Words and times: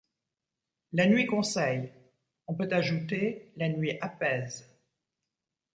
La 0.93 1.05
nuit 1.05 1.27
conseille, 1.27 1.93
on 2.47 2.55
peut 2.55 2.69
ajouter: 2.71 3.53
la 3.55 3.69
nuit 3.69 3.99
apaise. 4.01 4.67